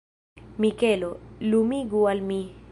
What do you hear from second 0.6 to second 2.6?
Mikelo, lumigu al mi.